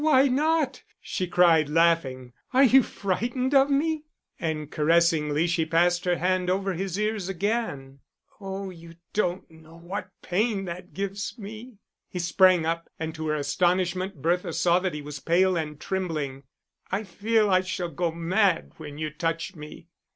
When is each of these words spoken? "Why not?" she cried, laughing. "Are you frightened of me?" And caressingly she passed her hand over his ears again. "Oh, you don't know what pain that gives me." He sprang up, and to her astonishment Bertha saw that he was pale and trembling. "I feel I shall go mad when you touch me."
"Why 0.03 0.27
not?" 0.29 0.81
she 0.99 1.27
cried, 1.27 1.69
laughing. 1.69 2.33
"Are 2.53 2.63
you 2.63 2.81
frightened 2.81 3.53
of 3.53 3.69
me?" 3.69 4.01
And 4.39 4.71
caressingly 4.71 5.45
she 5.45 5.63
passed 5.63 6.05
her 6.05 6.15
hand 6.17 6.49
over 6.49 6.73
his 6.73 6.97
ears 6.97 7.29
again. 7.29 7.99
"Oh, 8.39 8.71
you 8.71 8.95
don't 9.13 9.51
know 9.51 9.77
what 9.77 10.09
pain 10.23 10.65
that 10.65 10.95
gives 10.95 11.37
me." 11.37 11.77
He 12.09 12.17
sprang 12.17 12.65
up, 12.65 12.89
and 12.97 13.13
to 13.13 13.27
her 13.27 13.35
astonishment 13.35 14.23
Bertha 14.23 14.53
saw 14.53 14.79
that 14.79 14.95
he 14.95 15.03
was 15.03 15.19
pale 15.19 15.55
and 15.55 15.79
trembling. 15.79 16.45
"I 16.91 17.03
feel 17.03 17.51
I 17.51 17.61
shall 17.61 17.89
go 17.91 18.11
mad 18.11 18.71
when 18.77 18.97
you 18.97 19.11
touch 19.11 19.55
me." 19.55 19.85